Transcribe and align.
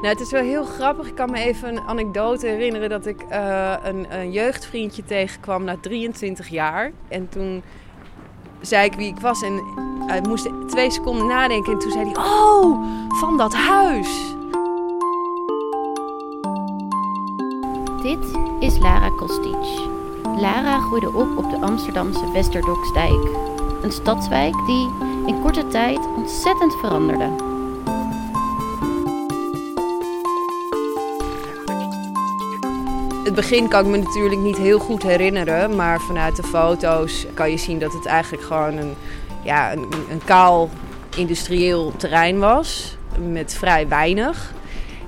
Nou, 0.00 0.12
het 0.12 0.20
is 0.20 0.30
wel 0.30 0.42
heel 0.42 0.64
grappig. 0.64 1.06
Ik 1.06 1.14
kan 1.14 1.30
me 1.30 1.38
even 1.38 1.68
een 1.68 1.80
anekdote 1.80 2.46
herinneren 2.46 2.88
dat 2.88 3.06
ik 3.06 3.24
uh, 3.30 3.74
een, 3.82 4.06
een, 4.18 4.32
jeugdvriendje 4.32 5.04
tegenkwam 5.04 5.64
na 5.64 5.76
23 5.80 6.48
jaar. 6.48 6.92
En 7.08 7.28
toen 7.28 7.62
zei 8.60 8.84
ik 8.84 8.94
wie 8.94 9.08
ik 9.08 9.20
was 9.20 9.42
en 9.42 9.62
hij 10.06 10.20
moest 10.20 10.48
twee 10.66 10.90
seconden 10.90 11.26
nadenken. 11.26 11.72
En 11.72 11.78
toen 11.78 11.90
zei 11.90 12.04
hij, 12.04 12.16
oh, 12.16 12.84
van 13.08 13.36
dat 13.36 13.54
huis. 13.54 14.34
Dit 18.02 18.38
is 18.60 18.78
Lara 18.78 19.10
Kostic. 19.10 19.88
Lara 20.36 20.78
groeide 20.78 21.12
op 21.12 21.36
op 21.36 21.50
de 21.50 21.60
Amsterdamse 21.60 22.32
Westerdoksdijk. 22.32 23.28
Een 23.82 23.92
stadswijk 23.92 24.54
die 24.66 24.88
in 25.26 25.40
korte 25.40 25.66
tijd 25.68 25.98
ontzettend 26.16 26.74
veranderde. 26.74 27.49
Het 33.30 33.38
begin 33.38 33.68
kan 33.68 33.84
ik 33.84 33.90
me 33.90 33.96
natuurlijk 33.96 34.40
niet 34.40 34.56
heel 34.56 34.78
goed 34.78 35.02
herinneren, 35.02 35.76
maar 35.76 36.00
vanuit 36.00 36.36
de 36.36 36.42
foto's 36.42 37.26
kan 37.34 37.50
je 37.50 37.56
zien 37.56 37.78
dat 37.78 37.92
het 37.92 38.06
eigenlijk 38.06 38.44
gewoon 38.44 38.76
een, 38.76 38.94
ja, 39.42 39.72
een, 39.72 39.86
een 40.10 40.24
kaal 40.24 40.70
industrieel 41.16 41.92
terrein 41.96 42.38
was 42.38 42.96
met 43.30 43.54
vrij 43.54 43.88
weinig. 43.88 44.52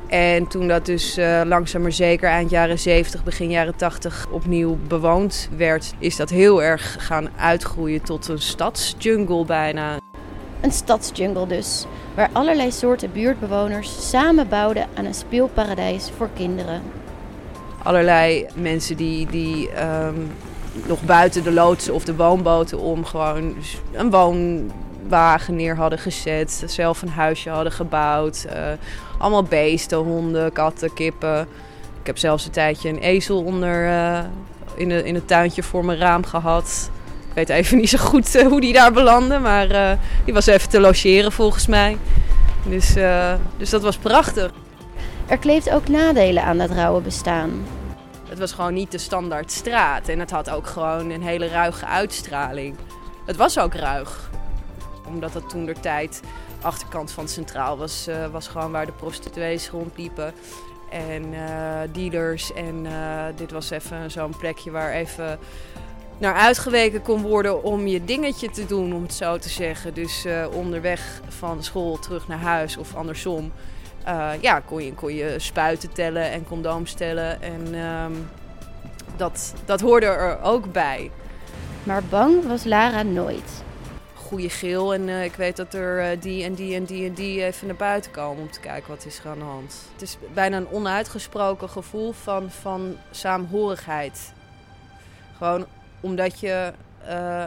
En 0.07 0.47
toen 0.47 0.69
dat 0.69 0.87
dus 0.87 1.19
uh, 1.19 1.41
langzaam 1.45 1.83
maar 1.83 1.93
zeker 1.93 2.29
eind 2.29 2.51
jaren 2.51 2.79
70, 2.79 3.25
begin 3.25 3.51
jaren 3.51 3.77
80 3.77 4.27
opnieuw 4.31 4.79
bewoond 4.89 5.49
werd, 5.57 5.95
is 5.99 6.17
dat 6.17 6.31
heel 6.31 6.63
erg 6.63 6.97
gaan 6.99 7.29
uitgroeien 7.37 8.03
tot 8.03 8.29
een 8.29 8.41
stadsjungle 8.41 9.45
bijna. 9.45 9.97
Een 10.61 10.73
stadsjungle 10.73 11.47
dus, 11.47 11.87
waar 12.15 12.31
allerlei 12.33 12.73
soorten 12.73 13.13
buurtbewoners 13.13 14.09
samen 14.11 14.49
bouwden 14.49 14.87
aan 14.95 15.05
een 15.05 15.15
speelparadijs 15.15 16.11
voor 16.17 16.29
kinderen. 16.35 17.02
Allerlei 17.83 18.47
mensen 18.55 18.97
die, 18.97 19.27
die 19.27 19.71
um, 20.05 20.31
nog 20.87 21.03
buiten 21.03 21.43
de 21.43 21.53
loodsen 21.53 21.95
of 21.95 22.05
de 22.05 22.17
woonboten 22.17 22.79
om 22.79 23.05
gewoon 23.05 23.55
een 23.93 24.11
woonwagen 24.11 25.57
neer 25.57 25.77
hadden 25.77 25.99
gezet, 25.99 26.63
zelf 26.67 27.03
een 27.03 27.09
huisje 27.09 27.51
hadden 27.51 27.73
gebouwd. 27.73 28.47
Uh, 28.47 28.53
allemaal 29.19 29.43
beesten, 29.43 29.99
honden, 29.99 30.53
katten, 30.53 30.95
kippen. 30.95 31.41
Ik 32.01 32.07
heb 32.07 32.19
zelfs 32.19 32.45
een 32.45 32.51
tijdje 32.51 32.89
een 32.89 32.99
ezel 32.99 33.43
onder, 33.43 33.87
uh, 33.87 34.19
in, 34.75 34.89
de, 34.89 35.05
in 35.05 35.15
het 35.15 35.29
tuintje 35.29 35.63
voor 35.63 35.85
mijn 35.85 35.99
raam 35.99 36.25
gehad. 36.25 36.91
Ik 37.29 37.35
weet 37.35 37.49
even 37.49 37.79
niet 37.81 37.89
zo 37.89 37.99
goed 37.99 38.37
uh, 38.37 38.47
hoe 38.47 38.61
die 38.61 38.73
daar 38.73 38.93
belandde, 38.93 39.39
maar 39.39 39.99
die 40.25 40.35
was 40.35 40.47
even 40.47 40.69
te 40.69 40.81
logeren 40.81 41.33
volgens 41.33 41.67
mij. 41.67 41.97
Dus, 42.65 42.95
dus 43.57 43.71
dat 43.71 43.83
was 43.83 43.97
prachtig. 43.97 44.51
Er 45.33 45.39
kleeft 45.39 45.71
ook 45.71 45.89
nadelen 45.89 46.43
aan 46.43 46.59
dat 46.59 46.71
rauwe 46.71 47.01
bestaan. 47.01 47.65
Het 48.29 48.39
was 48.39 48.53
gewoon 48.53 48.75
niet 48.75 48.91
de 48.91 48.99
standaard 48.99 49.51
straat 49.53 50.09
en 50.09 50.19
het 50.19 50.31
had 50.31 50.51
ook 50.51 50.67
gewoon 50.67 51.11
een 51.11 51.23
hele 51.23 51.49
ruige 51.49 51.87
uitstraling. 51.87 52.77
Het 53.27 53.37
was 53.37 53.59
ook 53.59 53.75
ruig, 53.75 54.31
omdat 55.07 55.35
het 55.35 55.49
toen 55.49 55.67
de 55.67 55.75
tijd 55.81 56.21
achterkant 56.61 57.11
van 57.11 57.29
centraal 57.29 57.77
was, 57.77 58.09
uh, 58.09 58.27
was 58.27 58.49
gewoon 58.49 58.73
waar 58.73 58.87
de 58.87 58.93
prostituees 58.93 59.71
rondliepen. 59.71 60.35
En 60.91 61.33
uh, 61.33 61.81
dealers. 61.93 62.53
En 62.53 62.85
uh, 62.85 63.25
dit 63.37 63.51
was 63.51 63.71
even 63.71 64.11
zo'n 64.11 64.37
plekje 64.39 64.71
waar 64.71 64.93
even 64.93 65.39
naar 66.19 66.35
uitgeweken 66.35 67.03
kon 67.03 67.23
worden 67.23 67.63
om 67.63 67.87
je 67.87 68.05
dingetje 68.05 68.51
te 68.51 68.67
doen, 68.67 68.95
om 68.95 69.03
het 69.03 69.15
zo 69.15 69.39
te 69.39 69.49
zeggen. 69.49 69.95
Dus 69.95 70.27
onderweg 70.53 71.21
van 71.29 71.63
school 71.63 71.99
terug 71.99 72.29
naar 72.29 72.41
huis 72.41 72.77
of 72.77 72.95
andersom. 72.95 73.53
Ja, 74.41 74.61
kon 74.61 74.85
je, 74.85 74.95
kon 74.95 75.15
je 75.15 75.35
spuiten 75.39 75.93
tellen 75.93 76.31
en 76.31 76.45
condooms 76.45 76.93
tellen. 76.93 77.43
En 77.43 77.75
um, 77.75 78.29
dat, 79.17 79.55
dat 79.65 79.81
hoorde 79.81 80.07
er 80.07 80.43
ook 80.43 80.73
bij. 80.73 81.11
Maar 81.83 82.03
bang 82.05 82.47
was 82.47 82.65
Lara 82.65 83.03
nooit 83.03 83.63
goede 84.33 84.51
geel. 84.51 84.95
En 84.95 85.09
uh, 85.09 85.25
ik 85.25 85.35
weet 85.35 85.57
dat 85.57 85.75
er 85.75 86.13
uh, 86.13 86.21
die 86.21 86.45
en 86.45 86.55
die 86.55 86.75
en 86.75 86.85
die 86.85 87.07
en 87.07 87.15
die 87.15 87.45
even 87.45 87.67
naar 87.67 87.77
buiten 87.77 88.11
komen 88.11 88.43
om 88.43 88.51
te 88.51 88.61
kijken 88.61 88.91
wat 88.91 89.07
is 89.07 89.19
er 89.19 89.31
aan 89.31 89.39
de 89.39 89.45
hand. 89.45 89.75
Het 89.93 90.03
is 90.03 90.19
bijna 90.35 90.57
een 90.57 90.71
onuitgesproken 90.71 91.69
gevoel 91.69 92.13
van, 92.13 92.51
van 92.51 92.97
saamhorigheid. 93.11 94.33
Gewoon 95.37 95.67
omdat 96.01 96.41
je 96.41 96.73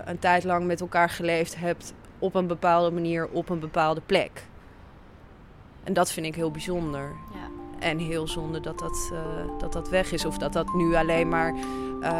een 0.05 0.19
tijd 0.19 0.43
lang 0.43 0.65
met 0.65 0.81
elkaar 0.81 1.09
geleefd 1.09 1.55
hebt 1.55 1.93
op 2.19 2.35
een 2.35 2.47
bepaalde 2.47 2.91
manier 2.91 3.27
op 3.27 3.49
een 3.49 3.59
bepaalde 3.59 4.01
plek. 4.05 4.31
En 5.85 5.93
dat 5.93 6.11
vind 6.11 6.25
ik 6.25 6.35
heel 6.35 6.51
bijzonder. 6.51 7.15
Ja. 7.33 7.49
En 7.79 7.97
heel 7.97 8.27
zonde 8.27 8.59
dat 8.59 8.79
dat, 8.79 9.11
dat 9.57 9.73
dat 9.73 9.89
weg 9.89 10.11
is 10.11 10.25
of 10.25 10.37
dat 10.37 10.53
dat 10.53 10.73
nu 10.73 10.95
alleen 10.95 11.29
maar 11.29 11.55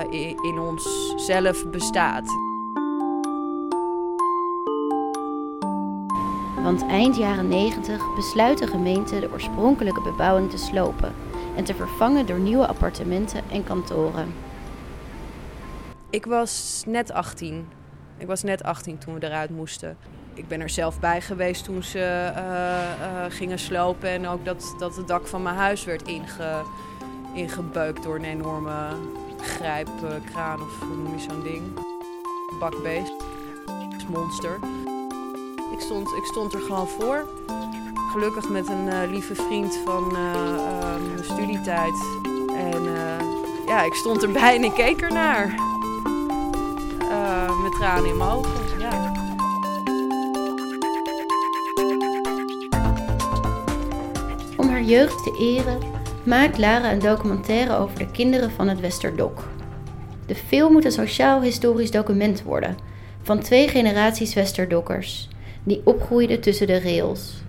in, 0.09 0.43
in 0.43 0.59
ons 0.59 1.13
zelf 1.15 1.69
bestaat. 1.69 2.27
Want 6.63 6.85
eind 6.85 7.15
jaren 7.17 7.47
90 7.47 8.15
besluit 8.15 8.57
de 8.57 8.67
gemeente 8.67 9.19
de 9.19 9.31
oorspronkelijke 9.31 10.01
bebouwing 10.01 10.49
te 10.49 10.57
slopen 10.57 11.13
en 11.55 11.63
te 11.63 11.75
vervangen 11.75 12.25
door 12.25 12.39
nieuwe 12.39 12.67
appartementen 12.67 13.41
en 13.51 13.63
kantoren. 13.63 14.33
Ik 16.09 16.25
was 16.25 16.83
net 16.87 17.11
18. 17.11 17.67
Ik 18.17 18.27
was 18.27 18.43
net 18.43 18.63
18 18.63 18.97
toen 18.97 19.13
we 19.13 19.25
eruit 19.25 19.49
moesten. 19.49 19.97
Ik 20.35 20.47
ben 20.47 20.61
er 20.61 20.69
zelf 20.69 20.99
bij 20.99 21.21
geweest 21.21 21.63
toen 21.63 21.83
ze 21.83 21.99
uh, 21.99 22.37
uh, 22.37 23.25
gingen 23.29 23.59
slopen 23.59 24.09
en 24.09 24.27
ook 24.27 24.45
dat, 24.45 24.75
dat 24.77 24.95
het 24.95 25.07
dak 25.07 25.27
van 25.27 25.43
mijn 25.43 25.55
huis 25.55 25.83
werd 25.83 26.07
inge, 26.07 26.63
ingebeukt 27.33 28.03
door 28.03 28.15
een 28.15 28.23
enorme 28.23 28.87
grijpkraan 29.41 30.61
of 30.61 30.79
hoe 30.79 30.95
noem 30.95 31.17
je 31.17 31.25
zo'n 31.29 31.43
ding? 31.43 31.63
Bakbeest. 32.59 33.13
Monster. 34.07 34.59
Ik 35.73 35.79
stond, 35.79 36.07
ik 36.07 36.25
stond 36.25 36.53
er 36.53 36.61
gewoon 36.61 36.87
voor. 36.87 37.29
Gelukkig 38.11 38.49
met 38.49 38.67
een 38.67 39.09
lieve 39.09 39.35
vriend 39.35 39.79
van 39.85 40.15
uh, 40.15 40.95
studietijd. 41.21 41.95
En 42.55 42.83
ja, 43.67 43.83
ik 43.83 43.93
stond 43.93 44.23
erbij 44.23 44.55
en 44.55 44.63
ik 44.63 44.73
keek 44.73 45.01
ernaar. 45.01 45.47
met 47.63 47.71
tranen 47.71 48.09
in 48.09 48.17
mijn 48.17 48.29
ogen. 48.29 48.74
Jeugd 54.85 55.23
te 55.23 55.37
eren 55.39 55.79
maakt 56.23 56.57
Lara 56.57 56.91
een 56.91 56.99
documentaire 56.99 57.75
over 57.75 57.97
de 57.97 58.11
kinderen 58.11 58.51
van 58.51 58.67
het 58.67 58.79
Westerdok. 58.79 59.47
De 60.25 60.35
film 60.35 60.71
moet 60.71 60.85
een 60.85 60.91
sociaal-historisch 60.91 61.91
document 61.91 62.43
worden 62.43 62.77
van 63.21 63.39
twee 63.39 63.67
generaties 63.67 64.33
Westerdokkers 64.33 65.29
die 65.63 65.81
opgroeide 65.83 66.39
tussen 66.39 66.67
de 66.67 66.79
rails. 66.79 67.43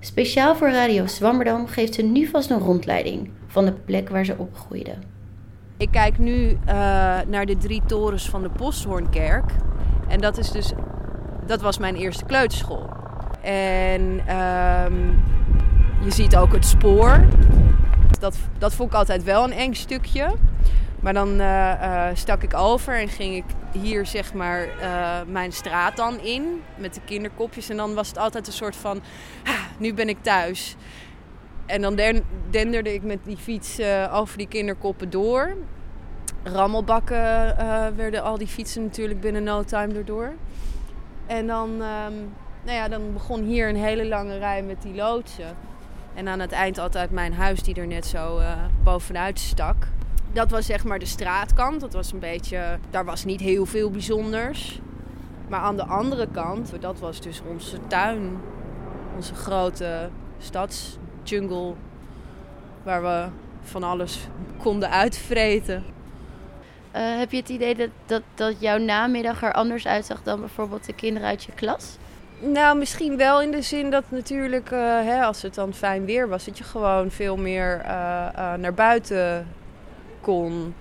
Speciaal 0.00 0.56
voor 0.56 0.70
Radio 0.70 1.06
Zwammerdam 1.06 1.66
geeft 1.66 1.94
ze 1.94 2.02
nu 2.02 2.26
vast 2.26 2.50
een 2.50 2.58
rondleiding 2.58 3.30
van 3.46 3.64
de 3.64 3.72
plek 3.72 4.08
waar 4.08 4.24
ze 4.24 4.34
opgroeide. 4.36 4.94
Ik 5.76 5.90
kijk 5.90 6.18
nu 6.18 6.34
uh, 6.40 6.56
naar 7.26 7.46
de 7.46 7.56
drie 7.56 7.82
torens 7.86 8.28
van 8.28 8.42
de 8.42 8.50
Posthoornkerk. 8.50 9.52
En 10.08 10.20
dat, 10.20 10.38
is 10.38 10.50
dus, 10.50 10.72
dat 11.46 11.60
was 11.60 11.78
mijn 11.78 11.94
eerste 11.94 12.24
kleuterschool. 12.24 12.88
En 13.42 14.20
um, 14.36 15.22
je 16.04 16.10
ziet 16.10 16.36
ook 16.36 16.52
het 16.52 16.66
spoor. 16.66 17.24
Dat, 18.20 18.36
dat 18.58 18.74
vond 18.74 18.90
ik 18.90 18.96
altijd 18.96 19.24
wel 19.24 19.44
een 19.44 19.52
eng 19.52 19.72
stukje. 19.72 20.34
Maar 21.00 21.14
dan 21.14 21.40
uh, 21.40 21.72
uh, 21.82 22.06
stak 22.14 22.42
ik 22.42 22.54
over 22.54 23.00
en 23.00 23.08
ging 23.08 23.36
ik 23.36 23.44
hier 23.72 24.06
zeg 24.06 24.34
maar 24.34 24.66
uh, 24.66 25.16
mijn 25.26 25.52
straat 25.52 25.96
dan 25.96 26.20
in 26.20 26.62
met 26.76 26.94
de 26.94 27.00
kinderkopjes. 27.04 27.68
En 27.68 27.76
dan 27.76 27.94
was 27.94 28.08
het 28.08 28.18
altijd 28.18 28.46
een 28.46 28.52
soort 28.52 28.76
van, 28.76 29.00
nu 29.78 29.94
ben 29.94 30.08
ik 30.08 30.16
thuis. 30.20 30.76
En 31.66 31.82
dan 31.82 32.00
denderde 32.50 32.94
ik 32.94 33.02
met 33.02 33.18
die 33.24 33.36
fiets 33.36 33.80
over 34.10 34.38
die 34.38 34.48
kinderkoppen 34.48 35.10
door. 35.10 35.56
Rammelbakken 36.42 37.56
werden 37.96 38.22
al 38.22 38.38
die 38.38 38.46
fietsen 38.46 38.82
natuurlijk 38.82 39.20
binnen 39.20 39.42
no 39.42 39.62
time 39.62 39.94
erdoor. 39.94 40.32
En 41.26 41.46
dan, 41.46 41.70
um, 41.70 42.32
nou 42.64 42.76
ja, 42.76 42.88
dan 42.88 43.12
begon 43.12 43.42
hier 43.42 43.68
een 43.68 43.76
hele 43.76 44.06
lange 44.06 44.38
rij 44.38 44.62
met 44.62 44.82
die 44.82 44.94
loodsen. 44.94 45.56
En 46.16 46.28
aan 46.28 46.40
het 46.40 46.52
eind 46.52 46.78
altijd 46.78 47.10
mijn 47.10 47.34
huis 47.34 47.62
die 47.62 47.74
er 47.74 47.86
net 47.86 48.06
zo 48.06 48.40
bovenuit 48.82 49.38
stak. 49.38 49.76
Dat 50.32 50.50
was 50.50 50.66
zeg 50.66 50.84
maar 50.84 50.98
de 50.98 51.06
straatkant. 51.06 51.80
Dat 51.80 51.92
was 51.92 52.12
een 52.12 52.18
beetje, 52.18 52.78
daar 52.90 53.04
was 53.04 53.24
niet 53.24 53.40
heel 53.40 53.66
veel 53.66 53.90
bijzonders. 53.90 54.80
Maar 55.48 55.60
aan 55.60 55.76
de 55.76 55.84
andere 55.84 56.28
kant, 56.32 56.72
dat 56.80 56.98
was 56.98 57.20
dus 57.20 57.42
onze 57.50 57.78
tuin. 57.86 58.36
Onze 59.16 59.34
grote 59.34 60.08
stadsjungle. 60.38 61.74
Waar 62.82 63.02
we 63.02 63.26
van 63.62 63.82
alles 63.82 64.28
konden 64.58 64.90
uitvreten. 64.90 65.84
Uh, 66.96 67.18
heb 67.18 67.30
je 67.30 67.36
het 67.36 67.48
idee 67.48 67.74
dat, 67.74 67.90
dat, 68.06 68.22
dat 68.34 68.54
jouw 68.58 68.78
namiddag 68.78 69.42
er 69.42 69.52
anders 69.52 69.86
uitzag 69.86 70.22
dan 70.22 70.40
bijvoorbeeld 70.40 70.86
de 70.86 70.92
kinderen 70.92 71.28
uit 71.28 71.44
je 71.44 71.52
klas? 71.52 71.96
Nou, 72.38 72.78
misschien 72.78 73.16
wel 73.16 73.42
in 73.42 73.50
de 73.50 73.62
zin 73.62 73.90
dat 73.90 74.04
natuurlijk, 74.08 74.70
uh, 74.70 74.78
hè, 74.80 75.22
als 75.22 75.42
het 75.42 75.54
dan 75.54 75.74
fijn 75.74 76.04
weer 76.04 76.28
was, 76.28 76.44
dat 76.44 76.58
je 76.58 76.64
gewoon 76.64 77.10
veel 77.10 77.36
meer 77.36 77.80
uh, 77.84 77.90
uh, 78.36 78.54
naar 78.54 78.74
buiten 78.74 79.48
kon. 80.20 80.74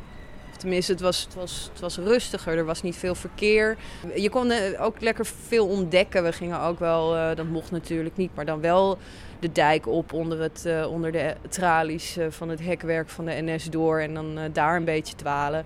Of 0.52 0.58
tenminste, 0.58 0.92
het 0.92 1.02
was, 1.02 1.24
het, 1.24 1.34
was, 1.34 1.70
het 1.72 1.82
was 1.82 1.98
rustiger, 1.98 2.58
er 2.58 2.66
was 2.66 2.82
niet 2.82 2.96
veel 2.96 3.16
verkeer. 3.16 3.78
Je 4.16 4.30
kon 4.30 4.52
ook 4.80 5.02
lekker 5.02 5.26
veel 5.26 5.68
ontdekken. 5.68 6.24
We 6.24 6.32
gingen 6.32 6.60
ook 6.60 6.80
wel, 6.80 7.36
dat 7.36 7.46
mocht 7.46 7.72
natuurlijk 7.72 8.18
niet, 8.18 8.36
maar 8.36 8.46
dan 8.46 8.62
wel 8.62 8.98
de 9.40 9.52
dijk 9.52 9.88
op 9.88 10.14
onder, 10.14 10.42
het, 10.42 10.68
onder 10.90 11.12
de 11.12 11.36
tralies 11.50 12.18
van 12.30 12.50
het 12.50 12.60
hekwerk 12.60 13.10
van 13.10 13.26
de 13.26 13.42
NS 13.42 13.70
door. 13.70 14.00
En 14.00 14.14
dan 14.14 14.40
daar 14.54 14.76
een 14.76 14.86
beetje 14.86 15.16
dwalen. 15.16 15.66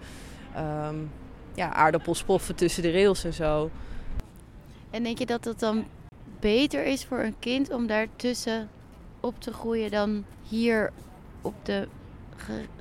Um, 0.87 1.11
ja, 1.53 1.73
aardappels 1.73 2.23
poffen 2.23 2.55
tussen 2.55 2.83
de 2.83 2.91
rails 2.91 3.23
en 3.23 3.33
zo. 3.33 3.69
En 4.89 5.03
denk 5.03 5.17
je 5.17 5.25
dat 5.25 5.45
het 5.45 5.59
dan 5.59 5.85
beter 6.39 6.85
is 6.85 7.05
voor 7.05 7.19
een 7.19 7.39
kind 7.39 7.73
om 7.73 7.87
daartussen 7.87 8.69
op 9.19 9.41
te 9.41 9.53
groeien 9.53 9.91
dan 9.91 10.25
hier 10.49 10.91
op 11.41 11.53
de 11.63 11.87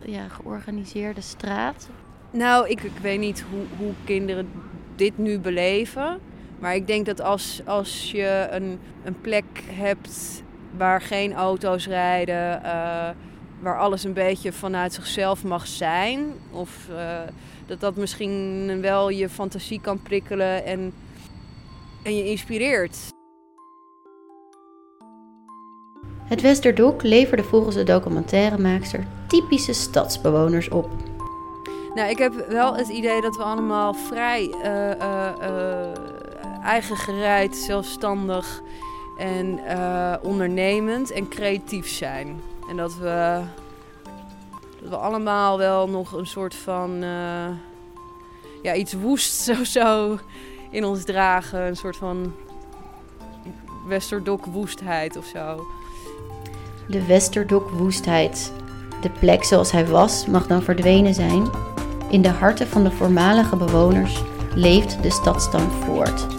ja, 0.04 0.28
georganiseerde 0.28 1.20
straat? 1.20 1.88
Nou, 2.30 2.68
ik, 2.68 2.82
ik 2.82 2.98
weet 3.02 3.18
niet 3.18 3.44
hoe, 3.50 3.64
hoe 3.78 3.94
kinderen 4.04 4.48
dit 4.96 5.18
nu 5.18 5.38
beleven. 5.38 6.18
Maar 6.58 6.74
ik 6.74 6.86
denk 6.86 7.06
dat 7.06 7.20
als, 7.20 7.60
als 7.64 8.10
je 8.10 8.48
een, 8.50 8.78
een 9.04 9.20
plek 9.20 9.44
hebt 9.66 10.42
waar 10.76 11.00
geen 11.00 11.32
auto's 11.32 11.86
rijden, 11.86 12.60
uh, 12.64 13.08
waar 13.60 13.78
alles 13.78 14.04
een 14.04 14.12
beetje 14.12 14.52
vanuit 14.52 14.92
zichzelf 14.92 15.44
mag 15.44 15.66
zijn, 15.66 16.32
of 16.50 16.88
uh, 16.90 17.20
dat 17.66 17.80
dat 17.80 17.96
misschien 17.96 18.80
wel 18.80 19.08
je 19.10 19.28
fantasie 19.28 19.80
kan 19.80 20.02
prikkelen 20.02 20.64
en 20.64 20.92
en 22.08 22.16
je 22.16 22.24
inspireert. 22.24 22.98
Het 26.24 26.40
Westerdok 26.40 27.02
leverde 27.02 27.44
volgens 27.44 27.74
de 27.74 27.82
documentairemaakster 27.82 29.06
typische 29.26 29.72
stadsbewoners 29.72 30.68
op. 30.68 30.90
Nou, 31.94 32.10
ik 32.10 32.18
heb 32.18 32.46
wel 32.48 32.76
het 32.76 32.88
idee 32.88 33.20
dat 33.20 33.36
we 33.36 33.42
allemaal 33.42 33.94
vrij 33.94 34.42
uh, 34.42 34.90
uh, 34.90 35.32
uh, 35.40 36.64
eigen 36.64 36.96
gereid, 36.96 37.56
zelfstandig 37.56 38.62
en 39.18 39.60
ondernemend 40.22 41.10
en 41.10 41.28
creatief 41.28 41.88
zijn. 41.88 42.40
En 42.70 42.76
dat 42.76 42.96
we, 42.96 43.40
dat 44.80 44.90
we 44.90 44.96
allemaal 44.96 45.58
wel 45.58 45.88
nog 45.88 46.12
een 46.12 46.26
soort 46.26 46.54
van 46.54 47.04
ja, 48.62 48.74
iets 48.74 48.92
woest 48.92 49.32
zo, 49.44 49.64
zo 49.64 50.18
in 50.70 50.84
ons 50.84 51.04
dragen. 51.04 51.60
Een 51.60 51.76
soort 51.76 51.96
van 51.96 52.34
Westerdok 53.86 54.44
woestheid 54.44 55.16
of 55.16 55.24
zo. 55.24 55.66
De 56.88 57.06
Westerdok 57.06 57.70
woestheid. 57.70 58.52
De 59.00 59.10
plek 59.10 59.44
zoals 59.44 59.72
hij 59.72 59.86
was 59.86 60.26
mag 60.26 60.46
dan 60.46 60.62
verdwenen 60.62 61.14
zijn. 61.14 61.50
In 62.10 62.22
de 62.22 62.28
harten 62.28 62.66
van 62.66 62.84
de 62.84 62.90
voormalige 62.90 63.56
bewoners 63.56 64.22
leeft 64.54 65.02
de 65.02 65.10
stadstam 65.10 65.70
voort. 65.70 66.37